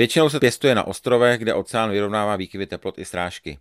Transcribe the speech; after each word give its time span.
Většinou 0.00 0.28
se 0.28 0.40
pěstuje 0.40 0.74
na 0.74 0.86
ostrovech, 0.86 1.40
kde 1.40 1.54
oceán 1.54 1.90
vyrovnává 1.90 2.36
výkyvy 2.36 2.66
teplot 2.66 2.98
i 2.98 3.04
srážky. 3.04 3.58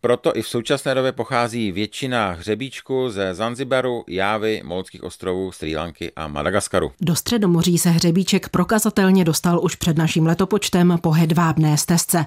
Proto 0.00 0.36
i 0.36 0.42
v 0.42 0.48
současné 0.48 0.94
době 0.94 1.12
pochází 1.12 1.72
většina 1.72 2.30
hřebíčku 2.30 3.10
ze 3.10 3.34
Zanzibaru, 3.34 4.04
Jávy, 4.08 4.62
Molských 4.64 5.02
ostrovů, 5.02 5.52
Sri 5.52 5.76
Lanky 5.76 6.12
a 6.16 6.28
Madagaskaru. 6.28 6.92
Do 7.00 7.16
středomoří 7.16 7.78
se 7.78 7.90
hřebíček 7.90 8.48
prokazatelně 8.48 9.24
dostal 9.24 9.60
už 9.62 9.74
před 9.74 9.98
naším 9.98 10.26
letopočtem 10.26 10.98
po 11.00 11.10
hedvábné 11.10 11.78
stezce. 11.78 12.26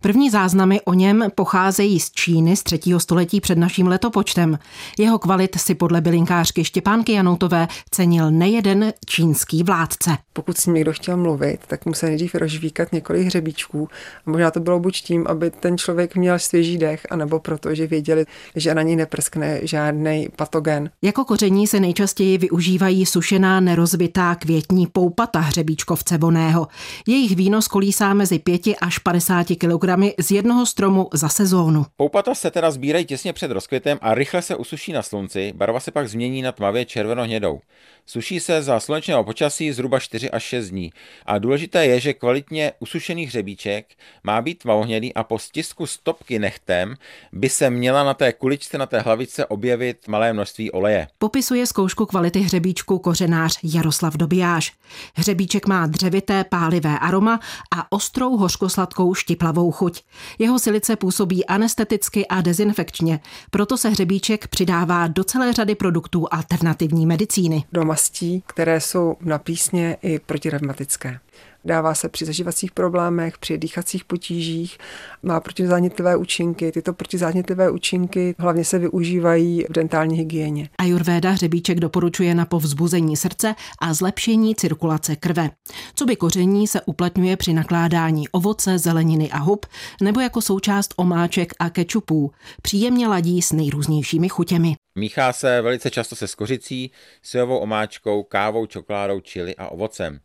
První 0.00 0.30
záznamy 0.30 0.80
o 0.80 0.94
něm 0.94 1.24
pocházejí 1.34 2.00
z 2.00 2.10
Číny 2.10 2.56
z 2.56 2.62
třetího 2.62 3.00
století 3.00 3.40
před 3.40 3.58
naším 3.58 3.86
letopočtem. 3.86 4.58
Jeho 4.98 5.18
kvalit 5.18 5.60
si 5.60 5.74
podle 5.74 6.00
bylinkářky 6.00 6.64
Štěpánky 6.64 7.12
Janoutové 7.12 7.68
cenil 7.90 8.30
nejeden 8.30 8.92
čínský 9.06 9.62
vládce. 9.62 10.10
Pokud 10.32 10.58
s 10.58 10.66
ním 10.66 10.74
někdo 10.74 10.92
chtěl 10.92 11.16
mluvit, 11.16 11.58
tak 11.66 11.86
musel 11.86 12.08
nejdřív 12.08 12.34
rozžvíkat 12.34 12.92
několik 12.92 13.26
hřebíčků. 13.26 13.88
A 14.26 14.30
možná 14.30 14.50
to 14.50 14.60
bylo 14.60 14.80
buď 14.80 15.02
tím, 15.02 15.26
aby 15.28 15.50
ten 15.50 15.78
člověk 15.78 16.16
měl 16.16 16.38
svěží 16.38 16.78
dech, 16.78 17.06
anebo 17.12 17.40
proto, 17.40 17.74
že 17.74 17.86
věděli, 17.86 18.24
že 18.56 18.74
na 18.74 18.82
ní 18.82 18.96
neprskne 18.96 19.60
žádný 19.62 20.28
patogen. 20.36 20.90
Jako 21.02 21.24
koření 21.24 21.66
se 21.66 21.80
nejčastěji 21.80 22.38
využívají 22.38 23.06
sušená 23.06 23.60
nerozbitá 23.60 24.34
květní 24.34 24.86
poupata 24.86 25.40
hřebíčkovce 25.40 26.18
voného. 26.18 26.68
Jejich 27.06 27.36
výnos 27.36 27.68
kolísá 27.68 28.14
mezi 28.14 28.38
5 28.38 28.62
až 28.80 28.98
50 28.98 29.46
kg 29.46 30.14
z 30.18 30.30
jednoho 30.30 30.66
stromu 30.66 31.08
za 31.12 31.28
sezónu. 31.28 31.86
Poupata 31.96 32.34
se 32.34 32.50
teda 32.50 32.70
sbírají 32.70 33.04
těsně 33.04 33.32
před 33.32 33.50
rozkvětem 33.50 33.98
a 34.00 34.14
rychle 34.14 34.42
se 34.42 34.56
usuší 34.56 34.92
na 34.92 35.02
slunci, 35.02 35.52
barva 35.56 35.80
se 35.80 35.90
pak 35.90 36.08
změní 36.08 36.42
na 36.42 36.52
tmavě 36.52 36.84
červeno-hnědou. 36.84 37.60
Suší 38.06 38.40
se 38.40 38.62
za 38.62 38.80
slunečného 38.80 39.24
počasí 39.24 39.72
zhruba 39.72 39.98
4 39.98 40.30
až 40.30 40.42
6 40.42 40.70
dní. 40.70 40.92
A 41.26 41.38
důležité 41.38 41.86
je, 41.86 42.00
že 42.00 42.12
kvalitně 42.12 42.72
usušený 42.80 43.26
hřebíček 43.26 43.86
má 44.24 44.42
být 44.42 44.58
tmavohnědý 44.58 45.14
a 45.14 45.24
po 45.24 45.38
stisku 45.38 45.86
stopky 45.86 46.38
nechtem 46.38 46.94
by 47.32 47.48
se 47.48 47.70
měla 47.70 48.04
na 48.04 48.14
té 48.14 48.32
kuličce, 48.32 48.78
na 48.78 48.86
té 48.86 49.00
hlavice 49.00 49.46
objevit 49.46 50.08
malé 50.08 50.32
množství 50.32 50.70
oleje. 50.70 51.08
Popisuje 51.18 51.66
zkoušku 51.66 52.06
kvality 52.06 52.40
hřebíčku 52.40 52.98
kořenář 52.98 53.58
Jaroslav 53.62 54.16
Dobijáš. 54.16 54.72
Hřebíček 55.14 55.66
má 55.66 55.86
dřevité 55.86 56.44
pálivé 56.44 56.98
aroma 56.98 57.40
a 57.76 57.92
ostrou 57.92 58.36
hořkosladkou 58.36 59.14
štiplavou 59.14 59.70
chuť. 59.70 60.02
Jeho 60.38 60.58
silice 60.58 60.96
působí 60.96 61.46
anesteticky 61.46 62.26
a 62.26 62.40
dezinfekčně, 62.40 63.20
proto 63.50 63.76
se 63.76 63.88
hřebíček 63.88 64.48
přidává 64.48 65.06
do 65.06 65.24
celé 65.24 65.52
řady 65.52 65.74
produktů 65.74 66.26
alternativní 66.30 67.06
medicíny. 67.06 67.64
Do 67.72 67.84
mastí, 67.84 68.42
které 68.46 68.80
jsou 68.80 69.16
na 69.20 69.38
písně 69.38 69.96
i 70.02 70.18
protirevmatické. 70.18 71.20
Dává 71.64 71.94
se 71.94 72.08
při 72.08 72.24
zažívacích 72.24 72.72
problémech, 72.72 73.38
při 73.38 73.58
dýchacích 73.58 74.04
potížích, 74.04 74.78
má 75.22 75.40
protizánětlivé 75.40 76.16
účinky. 76.16 76.72
Tyto 76.72 76.92
protizánětlivé 76.92 77.70
účinky 77.70 78.34
hlavně 78.38 78.64
se 78.64 78.78
využívají 78.78 79.64
v 79.68 79.72
dentální 79.72 80.16
hygieně. 80.16 80.68
Ayurveda 80.78 81.30
hřebíček 81.30 81.80
doporučuje 81.80 82.34
na 82.34 82.46
povzbuzení 82.46 83.16
srdce 83.16 83.54
a 83.78 83.94
zlepšení 83.94 84.54
cirkulace 84.54 85.16
krve. 85.16 85.50
Co 85.94 86.04
by 86.04 86.16
koření 86.16 86.66
se 86.66 86.80
uplatňuje 86.80 87.36
při 87.36 87.52
nakládání 87.52 88.28
ovoce, 88.28 88.78
zeleniny 88.78 89.30
a 89.30 89.38
hub, 89.38 89.66
nebo 90.02 90.20
jako 90.20 90.40
součást 90.40 90.94
omáček 90.96 91.52
a 91.58 91.70
kečupů. 91.70 92.30
Příjemně 92.62 93.08
ladí 93.08 93.42
s 93.42 93.52
nejrůznějšími 93.52 94.28
chutěmi. 94.28 94.74
Míchá 94.94 95.32
se 95.32 95.62
velice 95.62 95.90
často 95.90 96.16
se 96.16 96.28
skořicí, 96.28 96.90
sojovou 97.22 97.58
omáčkou, 97.58 98.22
kávou, 98.22 98.66
čokoládou, 98.66 99.20
čili 99.20 99.56
a 99.56 99.68
ovocem. 99.68 100.20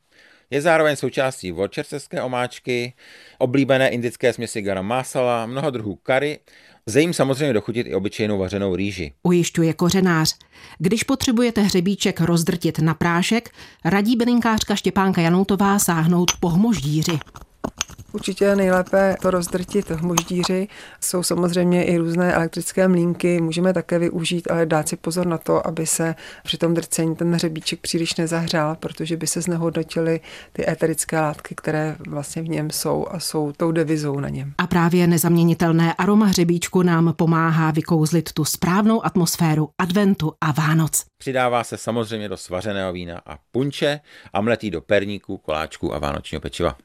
Je 0.52 0.62
zároveň 0.62 0.96
součástí 0.96 1.52
worcesterské 1.52 2.22
omáčky, 2.22 2.94
oblíbené 3.38 3.90
indické 3.90 4.34
směsi 4.34 4.62
garam 4.62 4.86
masala, 4.86 5.46
mnoho 5.46 5.70
druhů 5.70 5.96
kary, 5.96 6.40
Lze 6.88 7.02
jim 7.02 7.14
samozřejmě 7.14 7.54
dochutit 7.54 7.88
i 7.88 7.96
obyčejnou 7.96 8.38
vařenou 8.38 8.76
rýži. 8.76 9.14
Ujišťuje 9.24 9.74
kořenář. 9.74 10.38
Když 10.78 11.04
potřebujete 11.04 11.62
hřebíček 11.62 12.22
rozdrtit 12.22 12.80
na 12.80 12.94
prášek, 12.94 13.50
radí 13.86 14.16
bylinkářka 14.16 14.76
Štěpánka 14.76 15.22
Janoutová 15.22 15.80
sáhnout 15.80 16.32
po 16.40 16.50
hmoždíři. 16.50 17.20
Určitě 18.18 18.56
nejlépe 18.56 19.16
to 19.22 19.32
rozdrtit 19.32 19.90
v 19.90 20.02
moždíři. 20.02 20.68
Jsou 21.02 21.24
samozřejmě 21.24 21.86
i 21.86 21.98
různé 21.98 22.34
elektrické 22.34 22.88
mlínky, 22.88 23.42
můžeme 23.42 23.74
také 23.74 24.00
využít, 24.00 24.52
ale 24.52 24.66
dát 24.66 24.90
si 24.90 24.96
pozor 24.96 25.28
na 25.28 25.38
to, 25.38 25.68
aby 25.68 25.86
se 25.86 26.16
při 26.44 26.58
tom 26.58 26.74
drcení 26.74 27.16
ten 27.16 27.34
hřebíček 27.34 27.80
příliš 27.80 28.16
nezahřál, 28.16 28.76
protože 28.76 29.18
by 29.18 29.28
se 29.28 29.42
znehodnotily 29.42 30.20
ty 30.54 30.70
éterické 30.70 31.20
látky, 31.20 31.56
které 31.56 31.96
vlastně 32.08 32.42
v 32.42 32.50
něm 32.50 32.70
jsou 32.70 33.06
a 33.12 33.20
jsou 33.20 33.52
tou 33.52 33.72
devizou 33.72 34.20
na 34.20 34.30
něm. 34.30 34.54
A 34.58 34.68
právě 34.68 35.08
nezaměnitelné 35.08 35.94
aroma 35.94 36.26
hřebíčku 36.26 36.84
nám 36.84 37.14
pomáhá 37.14 37.72
vykouzlit 37.72 38.34
tu 38.34 38.46
správnou 38.46 39.06
atmosféru 39.06 39.70
adventu 39.78 40.34
a 40.42 40.52
Vánoc. 40.52 41.04
Přidává 41.18 41.64
se 41.64 41.78
samozřejmě 41.78 42.30
do 42.30 42.38
svařeného 42.38 42.94
vína 42.94 43.22
a 43.26 43.38
punče 43.52 44.00
a 44.34 44.42
mletý 44.42 44.72
do 44.72 44.82
perníků, 44.82 45.38
koláčků 45.38 45.96
a 45.96 46.00
vánočního 46.00 46.42
pečiva. 46.42 46.78